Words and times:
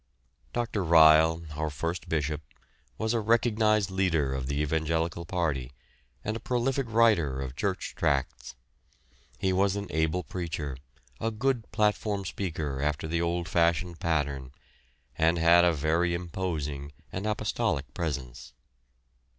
Dr. 0.51 0.83
Ryle, 0.83 1.43
our 1.55 1.69
first 1.69 2.09
Bishop, 2.09 2.41
was 2.97 3.13
a 3.13 3.19
recognised 3.19 3.91
leader 3.91 4.33
of 4.33 4.47
the 4.47 4.59
evangelical 4.59 5.25
party, 5.25 5.73
and 6.25 6.35
a 6.35 6.39
prolific 6.39 6.87
writer 6.89 7.39
of 7.39 7.55
church 7.55 7.93
tracts. 7.95 8.55
He 9.37 9.53
was 9.53 9.75
an 9.75 9.85
able 9.91 10.23
preacher, 10.23 10.75
a 11.19 11.29
good 11.29 11.71
platform 11.71 12.25
speaker 12.25 12.81
after 12.81 13.07
the 13.07 13.21
old 13.21 13.47
fashioned 13.47 13.99
pattern, 13.99 14.53
and 15.19 15.37
had 15.37 15.63
a 15.63 15.71
very 15.71 16.15
imposing 16.15 16.91
and 17.11 17.27
apostolic 17.27 17.93
presence. 17.93 18.53